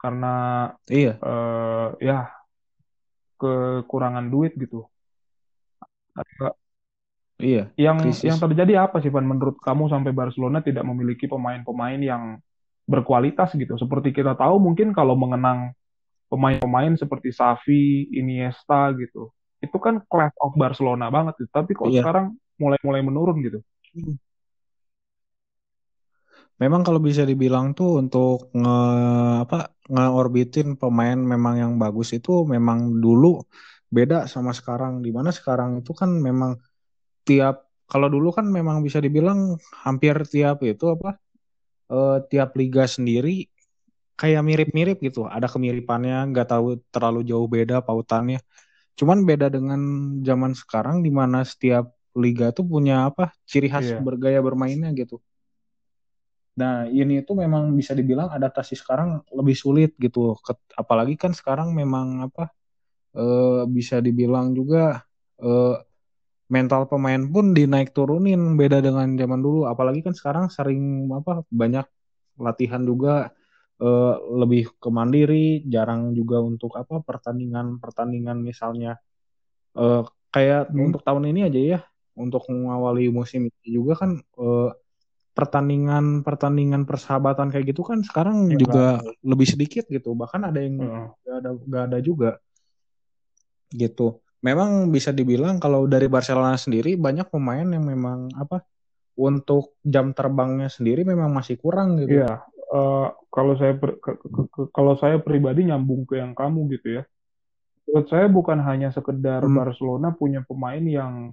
[0.00, 0.34] karena
[0.88, 2.28] iya uh, ya
[3.38, 4.88] kekurangan duit gitu.
[7.42, 7.74] Iya.
[7.74, 8.26] Yang krisis.
[8.30, 12.38] yang terjadi apa sih Van menurut kamu sampai Barcelona tidak memiliki pemain-pemain yang
[12.86, 13.74] berkualitas gitu?
[13.74, 15.74] Seperti kita tahu mungkin kalau mengenang
[16.30, 19.34] pemain-pemain seperti Xavi, Iniesta gitu.
[19.58, 21.50] Itu kan class of Barcelona banget gitu.
[21.50, 22.06] Tapi kok iya.
[22.06, 23.58] sekarang mulai-mulai menurun gitu.
[23.92, 24.14] Hmm.
[26.62, 28.78] Memang kalau bisa dibilang tuh untuk nge
[29.42, 33.42] apa ngeorbitin pemain memang yang bagus itu memang dulu
[33.90, 35.02] beda sama sekarang.
[35.02, 36.58] Di mana sekarang itu kan memang
[37.26, 41.18] tiap kalau dulu kan memang bisa dibilang hampir tiap itu apa
[41.90, 43.50] uh, tiap liga sendiri
[44.14, 45.26] kayak mirip-mirip gitu.
[45.26, 48.38] Ada kemiripannya, nggak tahu terlalu jauh beda pautannya.
[48.94, 49.80] Cuman beda dengan
[50.22, 53.98] zaman sekarang di mana setiap liga tuh punya apa ciri khas yeah.
[53.98, 55.18] bergaya bermainnya gitu.
[56.54, 60.38] Nah ini itu memang bisa dibilang adaptasi sekarang lebih sulit gitu.
[60.74, 62.54] Apalagi kan sekarang memang apa
[63.14, 63.24] e,
[63.66, 65.02] bisa dibilang juga
[65.38, 65.50] e,
[66.52, 69.66] mental pemain pun dinaik turunin beda dengan zaman dulu.
[69.66, 71.86] Apalagi kan sekarang sering apa banyak
[72.38, 73.34] latihan juga
[73.80, 78.98] uh, lebih ke mandiri, jarang juga untuk apa pertandingan-pertandingan misalnya
[79.78, 80.86] uh, kayak hmm.
[80.90, 81.80] untuk tahun ini aja ya,
[82.18, 84.70] untuk mengawali musim ini juga kan uh,
[85.34, 89.18] pertandingan-pertandingan persahabatan kayak gitu kan sekarang ya, juga kan.
[89.26, 91.26] lebih sedikit gitu, bahkan ada yang hmm.
[91.26, 92.30] gak ada gak ada juga
[93.74, 94.22] gitu.
[94.44, 98.62] Memang bisa dibilang kalau dari Barcelona sendiri banyak pemain yang memang apa
[99.18, 102.22] untuk jam terbangnya sendiri memang masih kurang gitu.
[102.22, 102.42] Iya,
[102.74, 103.78] uh, kalau saya
[104.74, 107.02] kalau saya pribadi nyambung ke yang kamu gitu ya.
[107.84, 109.54] Menurut saya bukan hanya sekedar hmm.
[109.54, 111.30] Barcelona punya pemain yang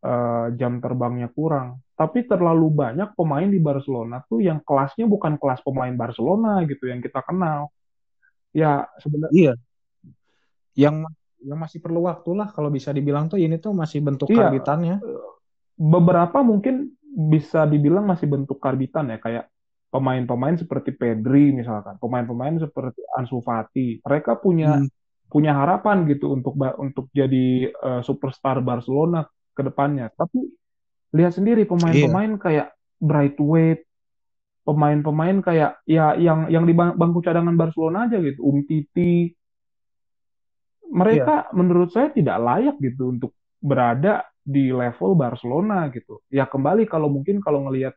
[0.00, 5.62] uh, jam terbangnya kurang, tapi terlalu banyak pemain di Barcelona tuh yang kelasnya bukan kelas
[5.62, 7.70] pemain Barcelona gitu yang kita kenal.
[8.50, 9.34] Ya sebenarnya.
[9.34, 9.54] Iya.
[10.74, 10.96] Yang
[11.44, 14.96] yang masih perlu waktu lah kalau bisa dibilang tuh ini tuh masih bentuk iya, karbitannya.
[15.78, 19.46] Beberapa mungkin bisa dibilang masih bentuk karbitan ya kayak
[19.94, 24.90] pemain-pemain seperti Pedri misalkan, pemain-pemain seperti Ansu Fati, mereka punya hmm.
[25.30, 29.22] punya harapan gitu untuk untuk jadi uh, superstar Barcelona
[29.54, 30.10] ke depannya.
[30.10, 30.42] Tapi
[31.14, 32.42] lihat sendiri pemain-pemain yeah.
[32.42, 33.78] kayak Brightway,
[34.66, 39.30] pemain-pemain kayak ya yang yang di bangku cadangan Barcelona aja gitu, Umtiti.
[40.90, 41.52] Mereka yeah.
[41.54, 46.20] menurut saya tidak layak gitu untuk berada di level Barcelona gitu.
[46.28, 47.94] Ya kembali kalau mungkin kalau ngelihat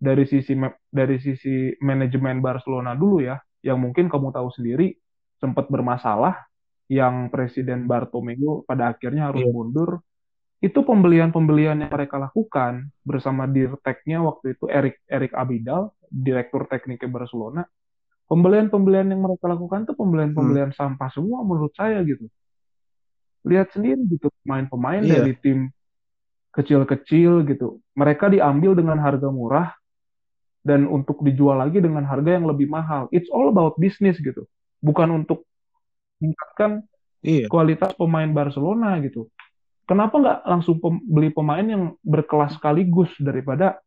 [0.00, 0.54] dari sisi
[0.92, 4.94] dari sisi manajemen Barcelona dulu ya, yang mungkin kamu tahu sendiri
[5.40, 6.36] sempat bermasalah,
[6.90, 9.54] yang Presiden Bartomeu pada akhirnya harus yeah.
[9.54, 10.04] mundur.
[10.60, 17.64] Itu pembelian-pembelian yang mereka lakukan bersama dirteknya waktu itu Erik Erik Abidal, direktur tekniknya Barcelona.
[18.28, 20.78] Pembelian-pembelian yang mereka lakukan itu pembelian-pembelian hmm.
[20.78, 22.28] sampah semua menurut saya gitu.
[23.42, 25.24] Lihat sendiri gitu pemain-pemain yeah.
[25.24, 25.72] dari tim
[26.52, 27.80] kecil-kecil gitu.
[27.96, 29.72] Mereka diambil dengan harga murah
[30.60, 33.08] dan untuk dijual lagi dengan harga yang lebih mahal.
[33.10, 34.44] It's all about business gitu.
[34.84, 35.48] Bukan untuk
[36.20, 36.84] meningkatkan
[37.24, 37.48] iya.
[37.48, 39.32] kualitas pemain Barcelona gitu.
[39.90, 43.82] Kenapa nggak langsung pem beli pemain yang berkelas sekaligus daripada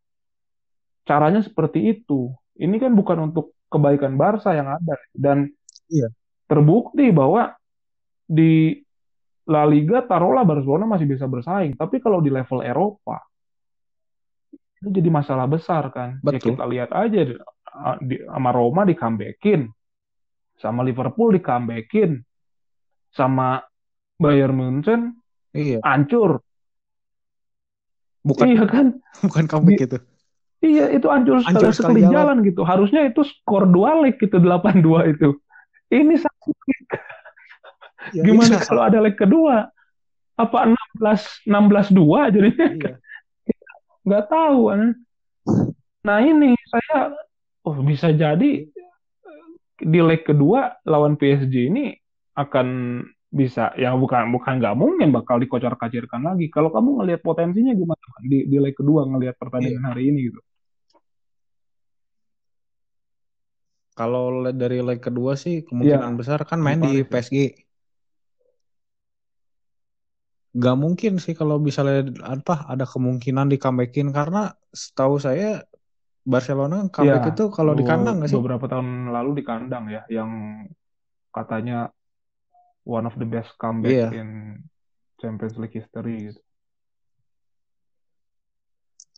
[1.08, 2.28] caranya seperti itu?
[2.60, 5.48] Ini kan bukan untuk kebaikan Barca yang ada dan
[5.88, 6.12] iya.
[6.52, 7.56] terbukti bahwa
[8.28, 8.84] di
[9.48, 13.24] La Liga taruhlah Barcelona masih bisa bersaing, tapi kalau di level Eropa
[14.84, 16.20] itu jadi masalah besar kan.
[16.20, 16.36] Ya, Betul.
[16.36, 17.36] Ya kita lihat aja di,
[18.04, 19.72] di, sama Roma di comebackin,
[20.60, 22.20] sama Liverpool di comebackin,
[23.16, 23.64] sama
[24.20, 25.23] Bayern Munchen
[25.54, 25.80] iya.
[25.86, 26.42] hancur.
[28.26, 28.86] Bukan iya kan?
[29.26, 29.98] Bukan comeback di, itu.
[30.64, 32.40] Iya, itu hancur, hancur sekali, sekali jalan.
[32.40, 32.62] jalan gitu.
[32.64, 35.30] Harusnya itu skor dua leg gitu 8-2 itu.
[35.92, 36.84] Ini sakit.
[38.16, 39.68] Ya, Gimana kalau ada leg kedua?
[40.40, 40.66] Apa
[40.98, 42.68] 16 16 2 jadinya?
[42.74, 42.96] Iya
[44.08, 44.82] nggak tahu kan.
[46.04, 47.16] Nah ini saya
[47.64, 48.68] oh bisa jadi
[49.84, 51.96] di leg kedua lawan PSG ini
[52.36, 53.00] akan
[53.34, 56.54] bisa ya bukan bukan nggak mungkin bakal dikocor kacirkan lagi.
[56.54, 59.90] Kalau kamu ngelihat potensinya gimana di di leg kedua ngelihat pertandingan iya.
[59.90, 60.40] hari ini gitu?
[63.98, 67.66] Kalau dari leg kedua sih kemungkinan ya, besar kan main di PSG
[70.54, 75.66] nggak mungkin sih kalau misalnya apa ada kemungkinan di comebackin karena setahu saya
[76.22, 78.38] Barcelona comeback ya, itu kalau di kandang nggak sih?
[78.38, 80.30] Beberapa tahun lalu di kandang ya, yang
[81.34, 81.90] katanya
[82.84, 84.10] one of the best comeback Iya.
[84.16, 84.60] in
[85.18, 86.42] Champions League history gitu.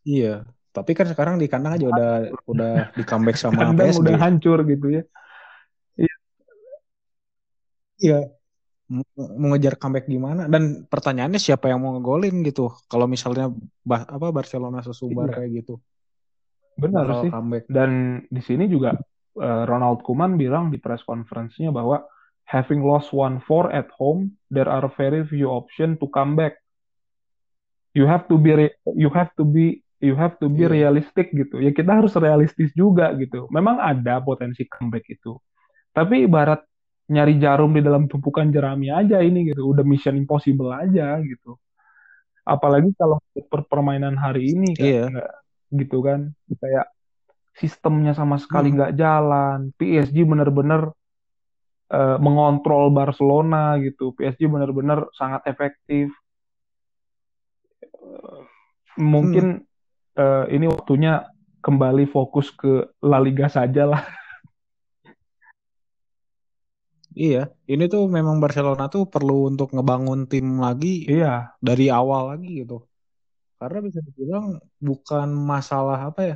[0.05, 0.45] Iya.
[0.69, 2.11] Tapi kan sekarang di kandang aja udah
[2.45, 4.01] udah di comeback sama Kandang PSG.
[4.05, 5.03] udah hancur gitu ya.
[7.95, 8.19] Iya.
[8.85, 10.45] Mau mau ngejar comeback gimana?
[10.45, 12.69] Dan pertanyaannya siapa yang mau ngegolin gitu?
[12.85, 13.49] Kalau misalnya
[13.81, 15.35] bah- apa Barcelona sesumbar Iya.
[15.41, 15.75] kayak gitu.
[16.75, 17.31] Benar sih.
[17.31, 17.65] comeback.
[17.65, 17.91] Dan
[18.27, 18.93] di sini juga
[19.35, 22.03] eh, Ronald Koeman bilang di press conference-nya bahwa
[22.45, 26.57] having lost 1-4 at home, there are very few options to come back.
[27.95, 30.91] You have to be re- you have to be you have to be Iya.
[30.91, 31.63] realistic gitu.
[31.63, 33.47] Ya kita harus realistis juga gitu.
[33.49, 35.39] Memang ada potensi comeback itu.
[35.89, 36.59] Tapi ibarat
[37.07, 39.71] nyari jarum di dalam tumpukan jerami aja ini gitu.
[39.71, 41.55] Udah mission impossible aja gitu.
[42.43, 43.17] Apalagi kalau
[43.49, 45.31] per permainan hari ini kan nggak
[45.81, 46.19] gitu kan.
[46.59, 46.91] Kayak
[47.55, 48.75] sistemnya sama sekali Hmm.
[48.77, 49.59] nggak jalan.
[49.79, 50.91] PSG bener-bener
[51.91, 54.13] eh, mengontrol Barcelona gitu.
[54.17, 56.09] PSG bener-bener sangat efektif.
[57.81, 58.41] Eh,
[58.97, 59.65] mungkin
[60.17, 61.27] eh, ini waktunya
[61.61, 64.03] kembali fokus ke La Liga saja lah.
[67.15, 67.47] Iya.
[67.63, 72.83] Ini tuh memang Barcelona tuh perlu untuk ngebangun tim lagi Iya, dari awal lagi gitu.
[73.55, 76.35] Karena bisa dibilang bukan masalah apa ya.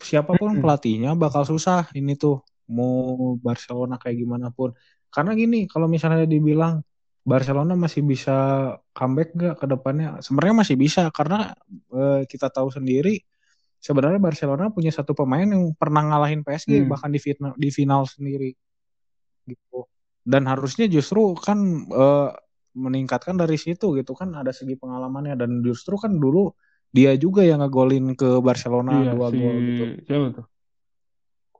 [0.00, 4.72] Siapa pun pelatihnya bakal susah ini tuh mau Barcelona kayak gimana pun.
[5.08, 6.84] Karena gini, kalau misalnya dibilang
[7.24, 8.36] Barcelona masih bisa
[8.96, 10.20] comeback gak ke depannya?
[10.24, 11.52] Sebenarnya masih bisa karena
[11.92, 13.20] eh, kita tahu sendiri
[13.78, 16.90] sebenarnya Barcelona punya satu pemain yang pernah ngalahin PSG Hmm.
[16.90, 18.50] bahkan di final, di final sendiri
[19.46, 19.86] gitu.
[20.24, 22.30] Dan harusnya justru kan eh,
[22.76, 26.52] meningkatkan dari situ gitu kan ada segi pengalamannya dan justru kan dulu
[26.88, 29.84] dia juga yang ngegolin ke Barcelona Iya dua si gol gitu.
[30.08, 30.46] siapa tuh?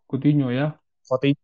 [0.08, 0.72] Coutinho ya.
[1.08, 1.40] Coutinho.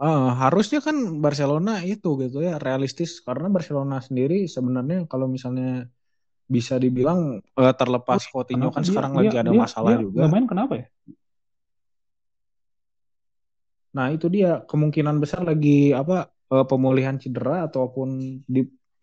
[0.00, 5.84] Eh, harusnya kan Barcelona itu gitu ya realistis karena Barcelona sendiri sebenarnya kalau misalnya
[6.54, 7.20] bisa dibilang
[7.60, 10.22] eh, terlepas Coutinho Kenapa kan dia sekarang dia lagi ada dia masalah dia juga.
[10.32, 10.86] main kenapa ya?
[13.96, 18.08] Nah, itu dia kemungkinan besar lagi apa eh, pemulihan cedera ataupun
[18.46, 18.60] di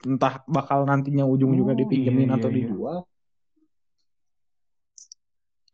[0.07, 3.16] entah bakal nantinya ujung juga Oh dipinjemin iya atau iya iya.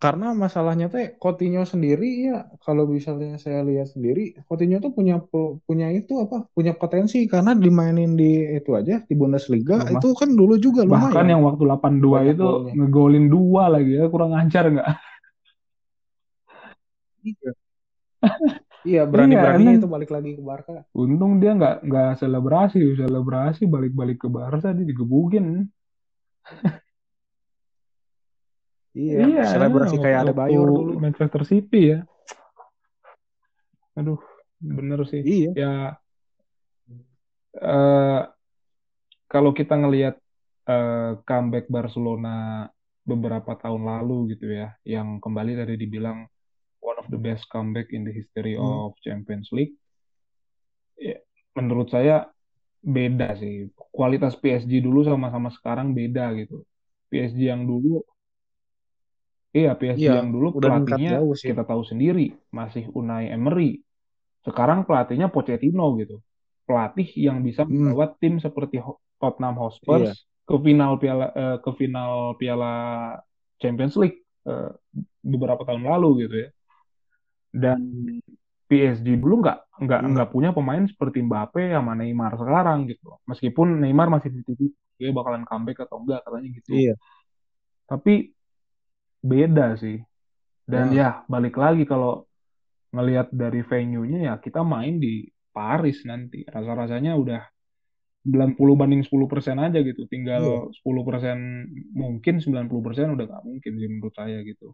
[0.04, 5.16] Karena masalahnya teh Coutinho sendiri ya kalau misalnya saya lihat sendiri Coutinho tuh punya
[5.64, 6.44] punya itu apa?
[6.52, 11.08] Punya potensi karena dimainin di itu aja di Bundesliga Loh, itu kan dulu juga Bahkan
[11.08, 12.74] lumayan yang waktu 82 banyak itu golnya.
[12.76, 14.90] ngegolin dua lagi ya, kurang ajar nggak?
[17.24, 17.52] Iya.
[18.84, 20.84] Iya, berani-beraninya Iya, itu balik lagi ke Barca.
[20.92, 25.72] Untung dia nggak nggak selebrasi, selebrasi balik-balik ke Barca dia digebukin.
[28.94, 31.02] Iya, Iya, selebrasi kayak ada Bayor dulu.
[31.02, 32.00] Manchester City ya.
[33.98, 34.22] Aduh,
[34.62, 35.22] bener sih.
[35.22, 35.52] Iya.
[35.54, 35.74] Ya,
[37.58, 38.22] eh,
[39.26, 40.18] kalau kita ngelihat
[40.64, 42.70] eh, comeback Barcelona
[43.04, 46.24] beberapa tahun lalu gitu ya, yang kembali tadi dibilang
[46.80, 48.88] one of the best comeback in the history Hmm.
[48.88, 49.76] of Champions League,
[50.96, 51.20] ya,
[51.58, 52.32] menurut saya
[52.80, 53.68] beda sih.
[53.92, 56.64] Kualitas PSG dulu sama-sama sekarang beda gitu.
[57.12, 58.04] PSG yang dulu,
[59.54, 61.54] iya PSG Iya, yang dulu udah pelatihnya jauh sih.
[61.54, 63.80] kita tahu sendiri, masih Unai Emery.
[64.44, 66.20] Sekarang pelatihnya Pochettino gitu.
[66.66, 67.94] Pelatih yang bisa Hmm.
[67.94, 68.82] membawa tim seperti
[69.22, 69.62] Tottenham Iya.
[69.62, 70.00] Hotspur
[70.44, 72.74] ke final piala eh, ke final piala
[73.58, 74.70] Champions League eh,
[75.24, 76.50] beberapa tahun lalu gitu ya.
[77.54, 77.80] Dan
[78.66, 80.12] PSG dulu nggak nggak Hmm.
[80.18, 83.16] nggak punya pemain seperti Mbappe sama Neymar sekarang gitu.
[83.30, 86.70] Meskipun Neymar masih di dia bakalan comeback atau enggak katanya gitu.
[86.74, 86.94] Iya.
[87.86, 88.34] Tapi
[89.24, 90.04] beda sih.
[90.68, 90.96] Dan Nah.
[90.96, 92.28] ya balik lagi kalau
[92.94, 96.44] ngelihat dari venue-nya ya kita main di Paris nanti.
[96.46, 97.42] Rasa-rasanya udah
[98.24, 100.08] 90 banding 10% aja gitu.
[100.08, 100.12] Iya.
[100.12, 104.72] Tinggal 10% mungkin 90% udah nggak mungkin sih menurut saya gitu.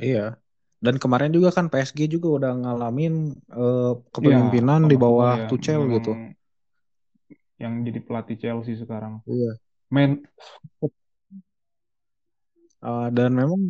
[0.00, 0.36] Iya.
[0.80, 5.84] Dan kemarin juga kan PSG juga udah ngalamin Ya, kepemimpinan di sama bawah ya Tuchel
[5.92, 6.12] gitu.
[7.60, 9.20] yang jadi pelatih Chelsea sekarang.
[9.28, 9.60] Iya.
[9.90, 10.26] Main
[12.80, 13.60] Eh, dan memang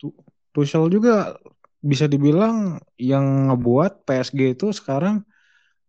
[0.00, 0.14] Tu-
[0.54, 1.38] Tuchel juga
[1.82, 5.16] bisa dibilang yang ngebuat PSG itu sekarang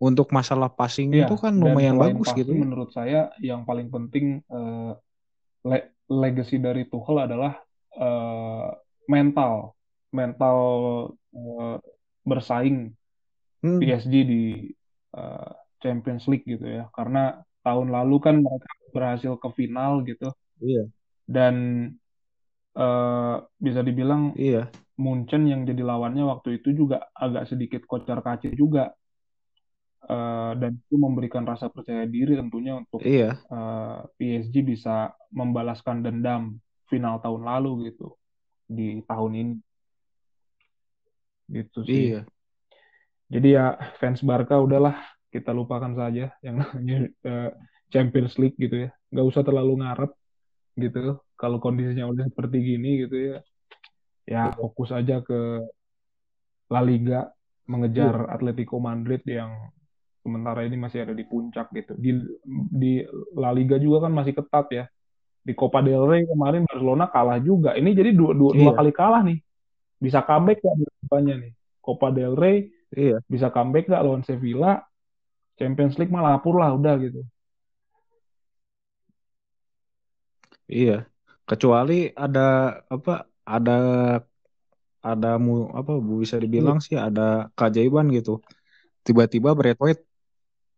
[0.02, 2.64] untuk masalah passing ya itu kan lumayan bagus gitu ya.
[2.64, 3.18] menurut saya
[3.50, 4.90] yang paling penting eh,
[5.70, 5.90] le-
[6.24, 7.54] legacy dari Tuchel adalah
[8.00, 8.68] eh,
[9.14, 9.54] mental,
[10.20, 10.58] mental
[11.36, 11.76] eh,
[12.30, 12.78] bersaing
[13.64, 14.36] Hmm, PSG di
[15.18, 15.52] eh,
[15.84, 16.84] Champions League gitu ya.
[16.98, 17.20] Karena
[17.66, 20.30] tahun lalu kan mereka berhasil ke final gitu
[20.62, 20.84] iya,
[21.26, 21.56] dan
[22.76, 24.70] eh, bisa dibilang iya.
[25.00, 28.92] Munchen yang jadi lawannya waktu itu juga agak sedikit kocar kacir juga
[30.10, 33.38] uh, dan itu memberikan rasa percaya diri tentunya untuk iya.
[33.48, 36.58] uh, PSG bisa membalaskan dendam
[36.90, 38.18] final tahun lalu gitu
[38.70, 39.56] di tahun ini
[41.50, 42.22] gitu sih iya.
[43.30, 43.66] jadi ya
[43.98, 44.98] fans Barca udahlah
[45.30, 47.52] kita lupakan saja yang namanya uh,
[47.90, 48.90] Champions League gitu ya.
[49.10, 50.12] Nggak usah terlalu ngarep
[50.78, 51.20] gitu.
[51.36, 53.38] Kalau kondisinya udah seperti gini gitu ya
[54.30, 55.66] ya fokus aja ke
[56.70, 57.34] La Liga
[57.66, 59.74] mengejar Atletico Madrid yang
[60.22, 61.98] sementara ini masih ada di puncak gitu.
[61.98, 62.14] Di
[62.70, 63.02] di
[63.34, 64.86] La Liga juga kan masih ketat ya.
[65.42, 67.74] Di Copa del Rey kemarin Barcelona kalah juga.
[67.74, 68.70] Ini jadi dua dua, iya.
[68.70, 69.42] dua kali kalah nih.
[69.98, 71.52] Bisa comeback gak depannya nih?
[71.82, 73.18] Copa del Rey iya.
[73.26, 74.86] bisa comeback gak lawan Sevilla?
[75.58, 77.20] Champions League malah lapor lah udah gitu
[80.70, 81.10] iya
[81.50, 83.78] kecuali ada apa ada
[85.02, 86.86] ada mu apa bisa dibilang hmm.
[86.86, 88.46] sih ada keajaiban gitu
[89.02, 90.04] tiba-tiba Brad White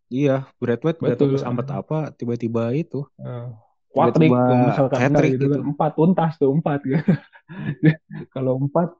[0.08, 3.52] iya Brad White betul sampai apa tiba-tiba itu uh,
[3.92, 5.56] Quadrick misalkan enggak, gitu, gitu.
[5.60, 5.62] Kan.
[5.76, 7.12] empat tuntas tuh empat gitu
[8.36, 8.96] kalau empat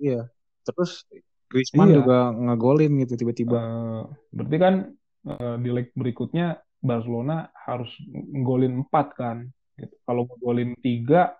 [0.00, 0.32] iya
[0.64, 1.04] terus
[1.50, 1.96] Griezmann iya.
[2.00, 4.74] juga ngegolin gitu tiba-tiba uh, berarti kan
[5.28, 7.92] uh, di leg berikutnya Barcelona harus
[8.32, 9.36] ngolin empat kan
[9.76, 9.94] gitu.
[10.08, 11.36] kalau ngegolin tiga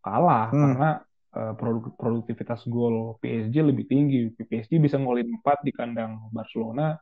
[0.00, 0.60] kalah hmm.
[0.60, 0.90] karena
[1.36, 1.54] uh,
[1.96, 4.32] produktivitas gol PSG lebih tinggi.
[4.36, 6.96] PSG bisa ngolin 4 di kandang Barcelona.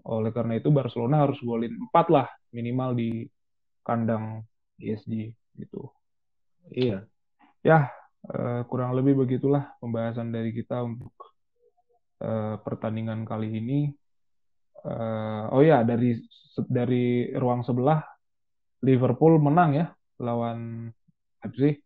[0.00, 3.28] Oleh karena itu Barcelona harus golin 4 lah minimal di
[3.84, 4.46] kandang
[4.80, 5.92] PSG gitu.
[6.72, 7.04] Iya.
[7.60, 7.92] Ya,
[8.32, 11.12] uh, kurang lebih begitulah pembahasan dari kita untuk
[12.24, 13.92] uh, pertandingan kali ini.
[14.80, 16.16] Uh, oh ya, dari
[16.68, 18.00] dari ruang sebelah
[18.84, 19.86] Liverpool menang ya
[20.20, 20.88] lawan
[21.40, 21.80] Leipzig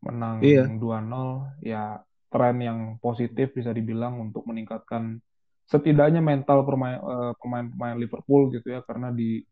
[0.00, 0.64] menang iya.
[0.64, 2.00] 2-0 ya
[2.32, 5.20] tren yang positif bisa dibilang untuk meningkatkan
[5.68, 9.44] setidaknya mental eh, pemain-pemain Liverpool gitu ya karena di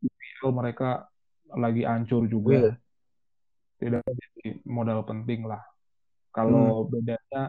[0.00, 1.04] UPL mereka
[1.52, 2.72] lagi hancur juga iya.
[3.76, 5.60] tidak jadi modal penting lah
[6.32, 6.88] kalau hmm.
[6.88, 7.42] bedanya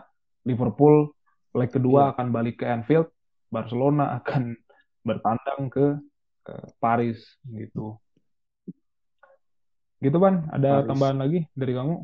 [0.44, 1.16] Liverpool
[1.56, 2.12] leg kedua iya.
[2.18, 3.08] akan balik ke Anfield
[3.52, 4.56] Barcelona akan
[5.08, 6.00] bertandang ke,
[6.48, 8.00] ke Paris gitu
[10.02, 10.88] Gitu Ban, ada Paris.
[10.90, 11.96] tambahan lagi dari kamu?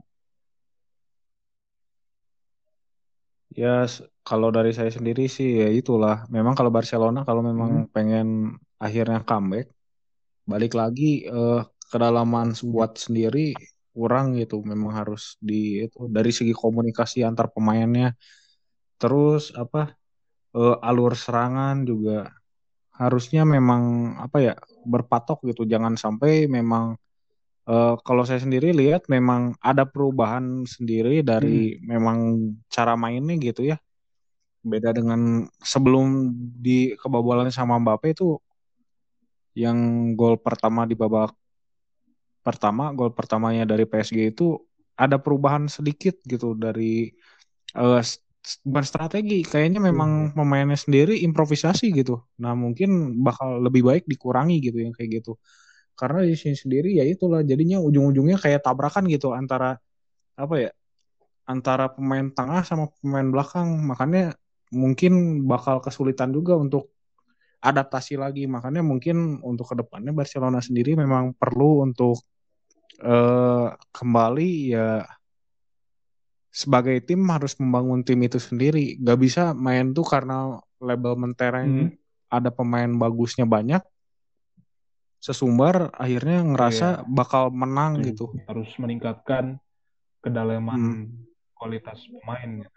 [3.58, 3.90] Ya
[4.22, 6.30] kalau dari saya sendiri sih ya itulah.
[6.30, 7.90] Memang kalau Barcelona kalau memang hmm.
[7.90, 8.28] pengen
[8.78, 9.74] akhirnya comeback,
[10.46, 13.58] balik lagi uh, kedalaman squad sendiri
[13.98, 14.62] kurang gitu.
[14.62, 18.14] Memang harus di itu dari segi komunikasi antar pemainnya.
[19.02, 19.97] Terus apa
[20.58, 22.34] uh, alur serangan juga
[22.98, 25.70] harusnya memang apa ya berpatok gitu.
[25.70, 26.98] Jangan sampai memang
[27.68, 31.84] Uh, kalau saya sendiri lihat memang ada perubahan sendiri dari hmm.
[31.84, 32.18] memang
[32.72, 33.76] cara mainnya gitu ya.
[34.64, 36.32] Beda dengan sebelum
[36.64, 38.40] di kebobolan sama Mbappe itu
[39.52, 39.76] yang
[40.16, 41.36] gol pertama di babak
[42.40, 44.56] pertama, gol pertamanya dari PSG itu
[44.96, 47.12] ada perubahan sedikit gitu dari
[47.76, 48.00] uh,
[48.64, 50.36] bukan strategi, kayaknya memang hmm.
[50.36, 52.24] pemainnya sendiri improvisasi gitu.
[52.40, 55.36] Nah, mungkin bakal lebih baik dikurangi gitu yang kayak gitu
[55.98, 59.82] karena di sini sendiri ya itulah jadinya ujung-ujungnya kayak tabrakan gitu antara
[60.38, 60.72] apa ya
[61.50, 64.38] antara pemain tengah sama pemain belakang makanya
[64.70, 66.94] mungkin bakal kesulitan juga untuk
[67.66, 72.22] adaptasi lagi makanya mungkin untuk ke depannya Barcelona sendiri memang perlu untuk
[73.02, 75.02] uh, kembali ya
[76.58, 82.34] sebagai tim harus membangun tim itu sendiri gak bisa main tuh karena label mentereng hmm.
[82.34, 83.86] ada pemain bagusnya banyak
[85.22, 87.06] sesumbar akhirnya ngerasa iya.
[87.06, 88.06] bakal menang hmm.
[88.10, 88.26] gitu.
[88.50, 89.62] Harus meningkatkan
[90.26, 91.06] kedalaman hmm.
[91.54, 92.72] kualitas pemain gitu.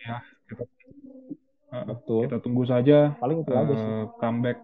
[0.00, 0.64] Ya, kita,
[1.92, 2.20] Betul.
[2.24, 3.84] kita tunggu saja paling itu uh, aja sih.
[3.84, 4.58] Eh, comeback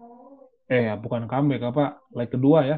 [0.71, 1.85] eh ya bukan comeback apa
[2.17, 2.77] leg kedua ya.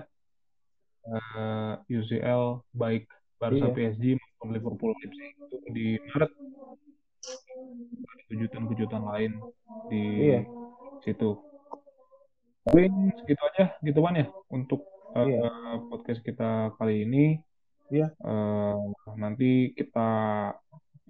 [1.03, 3.07] Uh, eh, UCL baik
[3.43, 3.75] Barca iya.
[3.75, 6.31] PSG maupun Liverpool Leipzig itu di Maret
[8.31, 9.31] kejutan-kejutan lain
[9.91, 10.39] di iya.
[11.03, 11.35] situ
[12.63, 15.51] paling segitu aja gitu kan ya untuk uh, iya.
[15.91, 17.43] podcast kita kali ini
[17.91, 18.79] iya uh,
[19.19, 20.07] nanti kita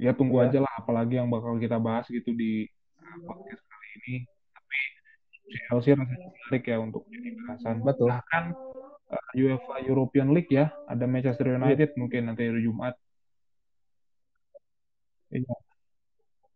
[0.02, 0.50] ya tunggu iya.
[0.50, 2.66] aja lah apalagi yang bakal kita bahas gitu di
[3.30, 4.16] podcast kali ini
[4.58, 4.80] tapi
[5.70, 8.58] Chelsea rasanya menarik ya untuk jadi bahasan betul bahkan
[9.12, 11.98] uh, UEFA European League ya ada Manchester United iya.
[12.00, 12.96] mungkin nanti hari Jumat
[15.34, 15.56] iya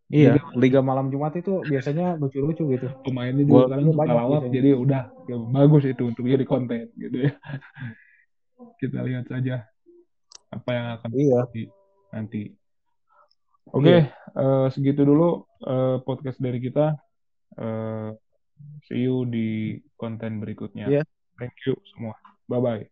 [0.08, 2.88] Iya, Liga, Malam Jumat itu biasanya lucu-lucu gitu.
[3.04, 7.32] Pemainnya juga suka lawak, jadi udah ya, bagus itu untuk jadi konten gitu ya.
[8.80, 9.68] Kita lihat saja.
[10.48, 11.38] apa yang akan Iya.
[11.44, 11.64] terjadi
[12.08, 12.42] nanti.
[13.68, 14.16] Oke, Iya.
[14.32, 16.96] eh, segitu dulu eh, podcast dari kita.
[17.60, 18.08] Eh,
[18.88, 20.88] see you di konten berikutnya.
[20.88, 21.02] Iya.
[21.36, 22.16] Thank you semua.
[22.48, 22.88] Bye bye.